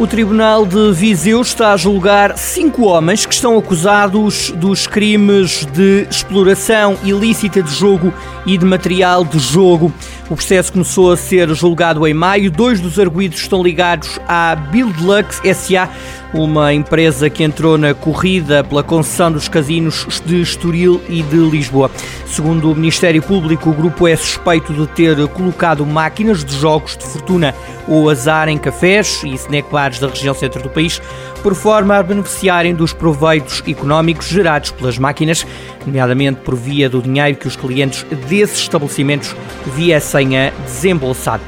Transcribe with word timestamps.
O 0.00 0.06
Tribunal 0.06 0.64
de 0.64 0.92
Viseu 0.94 1.42
está 1.42 1.74
a 1.74 1.76
julgar 1.76 2.38
cinco 2.38 2.84
homens 2.84 3.26
que 3.26 3.34
estão 3.34 3.58
acusados 3.58 4.50
dos 4.52 4.86
crimes 4.86 5.66
de 5.74 6.06
exploração 6.10 6.96
ilícita 7.04 7.62
de 7.62 7.70
jogo 7.70 8.10
e 8.46 8.56
de 8.56 8.64
material 8.64 9.26
de 9.26 9.38
jogo. 9.38 9.92
O 10.30 10.34
processo 10.36 10.72
começou 10.72 11.12
a 11.12 11.18
ser 11.18 11.52
julgado 11.54 12.06
em 12.06 12.14
maio. 12.14 12.50
Dois 12.50 12.80
dos 12.80 12.98
arguídos 12.98 13.40
estão 13.40 13.62
ligados 13.62 14.18
à 14.26 14.54
Buildlux 14.54 15.42
SA, 15.54 15.90
uma 16.32 16.72
empresa 16.72 17.28
que 17.28 17.42
entrou 17.42 17.76
na 17.76 17.92
corrida 17.92 18.64
pela 18.64 18.82
concessão 18.82 19.30
dos 19.30 19.48
casinos 19.48 20.06
de 20.24 20.40
Estoril 20.40 21.02
e 21.08 21.20
de 21.22 21.36
Lisboa. 21.36 21.90
Segundo 22.26 22.70
o 22.70 22.76
Ministério 22.76 23.20
Público, 23.20 23.68
o 23.68 23.74
grupo 23.74 24.06
é 24.06 24.14
suspeito 24.14 24.72
de 24.72 24.86
ter 24.86 25.28
colocado 25.28 25.84
máquinas 25.84 26.44
de 26.44 26.56
jogos 26.56 26.96
de 26.96 27.04
fortuna 27.04 27.52
ou 27.88 28.08
azar 28.08 28.48
em 28.48 28.56
cafés 28.56 29.22
e 29.24 29.34
snack 29.34 29.68
bars 29.68 29.89
da 29.98 30.08
região 30.08 30.34
centro 30.34 30.62
do 30.62 30.70
país, 30.70 31.00
por 31.42 31.54
forma 31.54 31.96
a 31.96 32.02
beneficiarem 32.02 32.74
dos 32.74 32.92
proveitos 32.92 33.62
económicos 33.66 34.28
gerados 34.28 34.70
pelas 34.70 34.98
máquinas, 34.98 35.46
nomeadamente 35.84 36.40
por 36.40 36.54
via 36.54 36.88
do 36.88 37.02
dinheiro 37.02 37.38
que 37.38 37.48
os 37.48 37.56
clientes 37.56 38.04
desses 38.28 38.60
estabelecimentos 38.60 39.34
viessem 39.74 40.38
a 40.38 40.50
desembolsar. 40.64 41.40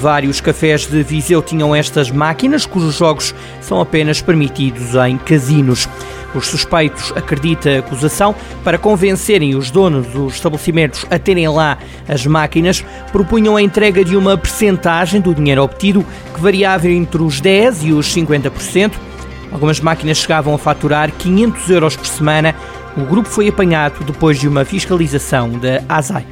Vários 0.00 0.40
cafés 0.40 0.86
de 0.86 1.02
Viseu 1.02 1.42
tinham 1.42 1.74
estas 1.74 2.08
máquinas, 2.08 2.64
cujos 2.64 2.94
jogos 2.94 3.34
são 3.60 3.80
apenas 3.80 4.20
permitidos 4.20 4.94
em 4.94 5.18
casinos. 5.18 5.88
Os 6.34 6.46
suspeitos, 6.46 7.12
acredita 7.16 7.70
a 7.70 7.78
acusação, 7.78 8.34
para 8.62 8.78
convencerem 8.78 9.54
os 9.54 9.70
donos 9.70 10.06
dos 10.08 10.34
estabelecimentos 10.34 11.06
a 11.10 11.18
terem 11.18 11.48
lá 11.48 11.78
as 12.06 12.26
máquinas, 12.26 12.84
propunham 13.10 13.56
a 13.56 13.62
entrega 13.62 14.04
de 14.04 14.16
uma 14.16 14.36
percentagem 14.36 15.20
do 15.20 15.34
dinheiro 15.34 15.62
obtido, 15.62 16.04
que 16.34 16.40
variava 16.40 16.88
entre 16.88 17.22
os 17.22 17.40
10% 17.40 17.84
e 17.84 17.92
os 17.92 18.14
50%. 18.14 18.92
Algumas 19.50 19.80
máquinas 19.80 20.18
chegavam 20.18 20.54
a 20.54 20.58
faturar 20.58 21.10
500 21.10 21.70
euros 21.70 21.96
por 21.96 22.06
semana. 22.06 22.54
O 22.96 23.00
grupo 23.02 23.28
foi 23.28 23.48
apanhado 23.48 24.04
depois 24.04 24.38
de 24.38 24.46
uma 24.46 24.64
fiscalização 24.64 25.50
da 25.50 25.82
ASAI. 25.88 26.26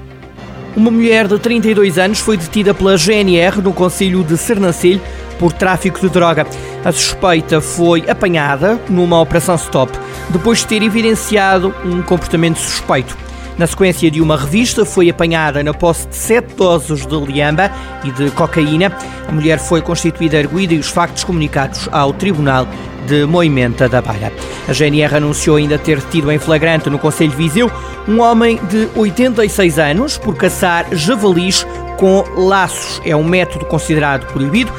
Uma 0.77 0.91
mulher 0.91 1.27
de 1.27 1.39
32 1.39 1.97
anos 1.97 2.19
foi 2.19 2.37
detida 2.37 2.75
pela 2.75 2.99
GNR 2.99 3.63
no 3.63 3.73
Conselho 3.73 4.23
de 4.23 4.37
Sernancelho 4.37 5.01
por 5.39 5.51
tráfico 5.53 5.99
de 5.99 6.09
droga. 6.11 6.47
A 6.85 6.93
suspeita 6.93 7.61
foi 7.61 8.09
apanhada 8.09 8.81
numa 8.89 9.21
operação 9.21 9.57
stop 9.57 9.93
depois 10.31 10.61
de 10.61 10.67
ter 10.67 10.83
evidenciado 10.83 11.75
um 11.85 12.03
comportamento 12.03 12.59
suspeito. 12.59 13.17
Na 13.59 13.67
sequência 13.67 14.11
de 14.11 14.21
uma 14.21 14.37
revista, 14.37 14.85
foi 14.85 15.09
apanhada 15.09 15.63
na 15.63 15.73
posse 15.73 16.07
de 16.09 16.17
sete 16.17 16.55
doses 16.55 17.07
de 17.07 17.17
liamba 17.17 17.71
e 18.05 18.11
de 18.11 18.31
cocaína. 18.33 18.93
A 19.27 19.33
mulher 19.33 19.59
foi 19.59 19.81
constituída 19.81 20.39
arguída 20.39 20.75
e 20.75 20.79
os 20.79 20.89
factos 20.89 21.25
comunicados 21.25 21.89
ao 21.91 22.13
Tribunal 22.13 22.69
de 23.07 23.25
Moimenta 23.25 23.89
da 23.89 24.03
Beira. 24.03 24.31
A 24.69 24.73
GNR 24.73 25.17
anunciou 25.17 25.57
ainda 25.57 25.79
ter 25.79 26.03
tido 26.03 26.31
em 26.31 26.39
flagrante 26.39 26.91
no 26.91 26.99
Conselho 26.99 27.31
de 27.31 27.37
Viseu 27.37 27.71
um 28.07 28.21
homem 28.21 28.61
de 28.69 28.89
86 28.95 29.79
anos 29.79 30.19
por 30.19 30.37
caçar 30.37 30.87
javalis 30.93 31.67
com 31.97 32.25
laços. 32.37 33.01
É 33.05 33.17
um 33.17 33.25
método 33.25 33.65
considerado 33.65 34.27
proibido. 34.33 34.71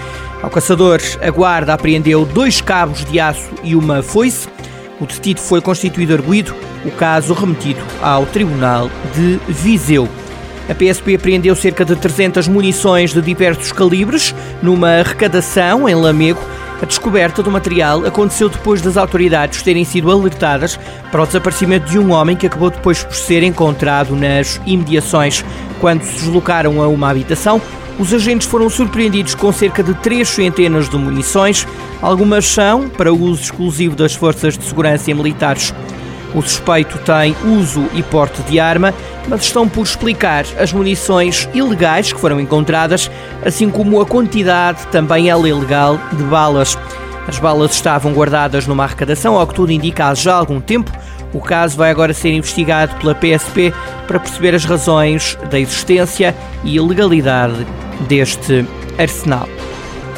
Ao 0.41 0.49
caçador, 0.49 0.99
a 1.21 1.31
guarda 1.31 1.73
apreendeu 1.73 2.25
dois 2.25 2.61
cabos 2.61 3.03
de 3.05 3.19
aço 3.19 3.49
e 3.63 3.75
uma 3.75 4.03
foice. 4.03 4.47
O 4.99 5.05
detido 5.05 5.39
foi 5.39 5.61
constituído 5.61 6.13
arguído, 6.13 6.55
o 6.85 6.91
caso 6.91 7.33
remetido 7.33 7.79
ao 8.01 8.25
Tribunal 8.25 8.89
de 9.15 9.39
Viseu. 9.47 10.07
A 10.69 10.75
PSP 10.75 11.15
apreendeu 11.15 11.55
cerca 11.55 11.83
de 11.83 11.95
300 11.95 12.47
munições 12.47 13.13
de 13.13 13.21
diversos 13.21 13.71
calibres 13.71 14.35
numa 14.61 14.99
arrecadação 14.99 15.87
em 15.87 15.95
Lamego 15.95 16.41
a 16.81 16.85
descoberta 16.85 17.41
do 17.41 17.49
material 17.49 18.05
aconteceu 18.05 18.49
depois 18.49 18.81
das 18.81 18.97
autoridades 18.97 19.61
terem 19.61 19.83
sido 19.83 20.11
alertadas 20.11 20.79
para 21.11 21.23
o 21.23 21.25
desaparecimento 21.25 21.89
de 21.89 21.97
um 21.97 22.11
homem 22.11 22.35
que 22.35 22.45
acabou 22.45 22.69
depois 22.69 23.03
por 23.03 23.15
ser 23.15 23.41
encontrado 23.43 24.15
nas 24.15 24.61
imediações. 24.65 25.43
Quando 25.79 26.03
se 26.03 26.13
deslocaram 26.13 26.81
a 26.81 26.87
uma 26.87 27.09
habitação, 27.09 27.61
os 27.99 28.13
agentes 28.13 28.47
foram 28.47 28.69
surpreendidos 28.69 29.33
com 29.33 29.51
cerca 29.51 29.81
de 29.81 29.93
três 29.95 30.27
centenas 30.27 30.87
de 30.87 30.97
munições. 30.97 31.67
Algumas 31.99 32.45
são 32.45 32.87
para 32.87 33.11
uso 33.11 33.41
exclusivo 33.41 33.95
das 33.95 34.13
forças 34.13 34.55
de 34.55 34.63
segurança 34.63 35.09
e 35.09 35.13
militares. 35.15 35.73
O 36.33 36.41
suspeito 36.41 36.97
tem 36.99 37.35
uso 37.45 37.85
e 37.93 38.03
porte 38.03 38.41
de 38.43 38.59
arma, 38.59 38.93
mas 39.27 39.41
estão 39.41 39.67
por 39.67 39.83
explicar 39.83 40.45
as 40.59 40.73
munições 40.73 41.47
ilegais 41.53 42.11
que 42.11 42.19
foram 42.19 42.39
encontradas, 42.39 43.09
assim 43.45 43.69
como 43.69 44.01
a 44.01 44.05
quantidade, 44.05 44.85
também 44.87 45.29
ela 45.29 45.47
ilegal, 45.47 45.99
de 46.13 46.23
balas. 46.23 46.77
As 47.27 47.39
balas 47.39 47.71
estavam 47.71 48.13
guardadas 48.13 48.67
numa 48.67 48.83
arrecadação, 48.83 49.35
ao 49.35 49.47
que 49.47 49.55
tudo 49.55 49.71
indica 49.71 50.07
há 50.07 50.13
já 50.13 50.35
algum 50.35 50.61
tempo. 50.61 50.91
O 51.33 51.41
caso 51.41 51.77
vai 51.77 51.91
agora 51.91 52.13
ser 52.13 52.31
investigado 52.31 52.95
pela 52.95 53.13
PSP 53.13 53.73
para 54.07 54.19
perceber 54.19 54.55
as 54.55 54.63
razões 54.63 55.37
da 55.49 55.59
existência 55.59 56.33
e 56.63 56.75
ilegalidade 56.75 57.67
deste 58.07 58.65
arsenal. 58.97 59.47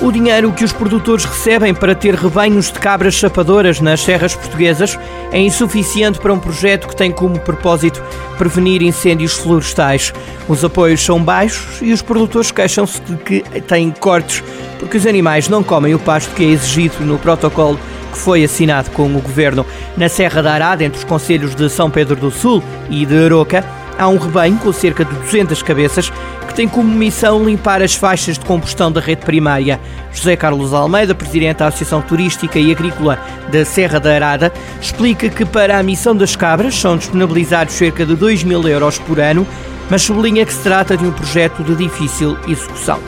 O 0.02 0.14
dinheiro 0.14 0.54
que 0.54 0.64
os 0.64 0.72
produtores 0.72 1.26
recebem 1.26 1.74
para 1.74 1.94
ter 1.94 2.16
rebanhos 2.16 2.72
de 2.72 2.80
cabras 2.80 3.16
chapadoras 3.16 3.82
nas 3.82 4.00
serras 4.00 4.34
portuguesas 4.34 4.98
é 5.30 5.40
insuficiente 5.40 6.20
para 6.20 6.34
um 6.34 6.40
projeto 6.40 6.88
que 6.88 6.96
tem 6.96 7.12
como 7.12 7.38
propósito 7.38 8.02
prevenir 8.38 8.82
incêndios 8.82 9.34
florestais. 9.34 10.14
Os 10.48 10.64
apoios 10.64 11.04
são 11.04 11.22
baixos 11.22 11.82
e 11.82 11.92
os 11.92 12.02
produtores 12.02 12.50
queixam-se 12.50 13.02
de 13.02 13.18
que 13.18 13.42
têm 13.68 13.92
cortes 13.92 14.42
porque 14.80 14.98
os 14.98 15.06
animais 15.06 15.50
não 15.50 15.62
comem 15.62 15.94
o 15.94 16.00
pasto 16.00 16.34
que 16.34 16.46
é 16.46 16.48
exigido 16.48 17.04
no 17.04 17.20
protocolo 17.20 17.78
que 18.10 18.18
foi 18.18 18.44
assinado 18.44 18.90
com 18.92 19.14
o 19.14 19.22
governo. 19.22 19.66
Na 19.98 20.08
Serra 20.08 20.42
da 20.42 20.54
Arada, 20.54 20.84
entre 20.84 20.98
os 20.98 21.04
conselhos 21.04 21.54
de 21.54 21.70
São 21.70 21.92
Pedro 21.92 22.16
do 22.16 22.31
Sul 22.31 22.64
e 22.90 23.06
de 23.06 23.26
Aroca, 23.26 23.66
há 24.00 24.08
um 24.08 24.18
rebanho 24.18 24.58
com 24.58 24.72
cerca 24.72 25.04
de 25.04 25.14
200 25.14 25.62
cabeças 25.62 26.12
que 26.48 26.54
tem 26.56 26.68
como 26.68 26.90
missão 26.90 27.44
limpar 27.44 27.82
as 27.82 27.94
faixas 27.94 28.40
de 28.40 28.46
combustão 28.46 28.92
da 28.92 29.02
rede 29.02 29.24
primária. 29.24 29.80
José 30.12 30.36
Carlos 30.36 30.74
Almeida, 30.74 31.14
presidente 31.14 31.58
da 31.58 31.68
Associação 31.68 32.02
Turística 32.02 32.58
e 32.58 32.72
Agrícola 32.72 33.20
da 33.52 33.64
Serra 33.66 34.00
da 34.00 34.16
Arada, 34.16 34.52
explica 34.82 35.30
que 35.30 35.46
para 35.46 35.78
a 35.78 35.84
missão 35.84 36.16
das 36.16 36.36
cabras 36.36 36.74
são 36.74 36.98
disponibilizados 36.98 37.74
cerca 37.76 38.06
de 38.06 38.16
2 38.16 38.44
mil 38.44 38.68
euros 38.68 38.98
por 38.98 39.20
ano, 39.20 39.46
mas 39.90 40.02
sublinha 40.02 40.46
que 40.46 40.54
se 40.54 40.64
trata 40.64 40.96
de 40.96 41.06
um 41.06 41.12
projeto 41.12 41.64
de 41.64 41.76
difícil 41.76 42.38
execução. 42.48 43.00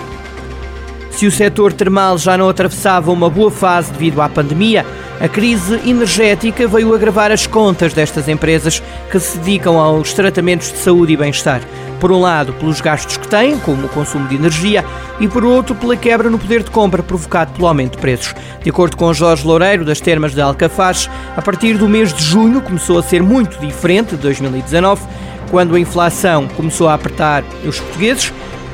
Se 1.12 1.26
o 1.26 1.32
setor 1.32 1.72
termal 1.74 2.18
já 2.18 2.38
não 2.38 2.50
atravessava 2.50 3.12
uma 3.12 3.30
boa 3.30 3.52
fase 3.52 3.92
devido 3.92 4.22
à 4.22 4.30
pandemia, 4.30 4.86
a 5.22 5.30
crise 5.30 5.80
energética 5.88 6.68
veio 6.68 6.96
agravar 6.96 7.32
as 7.32 7.46
contas 7.46 7.94
destas 7.94 8.28
empresas 8.28 8.82
que 9.12 9.20
se 9.20 9.38
dedicam 9.38 9.78
aos 9.78 10.14
tratamentos 10.14 10.72
de 10.72 10.80
saúde 10.80 11.14
e 11.14 11.18
bem-estar. 11.18 11.62
Por 12.00 12.12
um 12.12 12.20
lado, 12.20 12.54
pelos 12.54 12.82
gastos 12.82 13.18
que 13.18 13.28
têm, 13.28 13.60
como 13.60 13.86
o 13.86 13.90
consumo 13.90 14.28
de 14.28 14.34
energia, 14.34 14.84
e 15.20 15.28
por 15.28 15.46
outro, 15.46 15.76
pela 15.76 15.96
quebra 15.96 16.28
no 16.28 16.40
poder 16.40 16.64
de 16.64 16.72
compra 16.72 17.04
provocado 17.04 17.54
pelo 17.54 17.68
aumento 17.68 17.98
de 17.98 18.00
preços. 18.00 18.34
De 18.64 18.72
acordo 18.72 18.98
com 18.98 19.14
Jorge 19.14 19.46
Loureiro, 19.46 19.86
das 19.86 20.02
Termas 20.02 20.34
de 20.34 20.42
Alcafaz, 20.42 21.08
a 21.38 21.42
partir 21.44 21.78
do 21.78 21.88
mês 21.88 22.12
de 22.12 22.24
junho 22.24 22.60
começou 22.60 22.98
a 22.98 23.04
ser 23.04 23.22
muito 23.22 23.60
diferente 23.60 24.16
de 24.16 24.24
2019, 24.24 25.04
quando 25.52 25.76
a 25.76 25.80
inflação 25.80 26.48
começou 26.48 26.90
a 26.90 26.96
apertar 26.96 27.44
os 27.64 27.80
portugueses, 27.80 28.34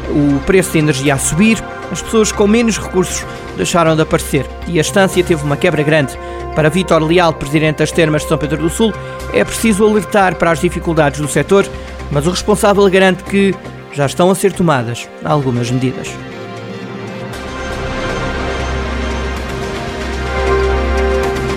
o 0.09 0.39
preço 0.45 0.71
da 0.71 0.79
energia 0.79 1.15
a 1.15 1.17
subir, 1.17 1.61
as 1.91 2.01
pessoas 2.01 2.31
com 2.31 2.47
menos 2.47 2.77
recursos 2.77 3.25
deixaram 3.55 3.95
de 3.95 4.01
aparecer 4.01 4.45
e 4.67 4.77
a 4.77 4.81
estância 4.81 5.23
teve 5.23 5.43
uma 5.43 5.57
quebra 5.57 5.83
grande. 5.83 6.17
Para 6.55 6.69
Vítor 6.69 7.03
Leal, 7.03 7.33
presidente 7.33 7.77
das 7.77 7.91
Termas 7.91 8.23
de 8.23 8.29
São 8.29 8.37
Pedro 8.37 8.57
do 8.57 8.69
Sul, 8.69 8.93
é 9.33 9.43
preciso 9.43 9.85
alertar 9.85 10.35
para 10.35 10.51
as 10.51 10.59
dificuldades 10.59 11.19
do 11.19 11.27
setor, 11.27 11.67
mas 12.11 12.25
o 12.25 12.31
responsável 12.31 12.89
garante 12.89 13.23
que 13.23 13.55
já 13.93 14.05
estão 14.05 14.29
a 14.29 14.35
ser 14.35 14.53
tomadas 14.53 15.07
algumas 15.23 15.69
medidas. 15.71 16.07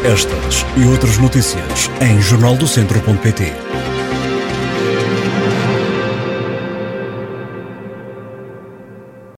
Estas 0.05 0.65
e 0.76 0.88
outras 0.88 1.19
notícias 1.19 1.91
em 2.00 2.21
jornaldocentro.pt. 2.21 3.90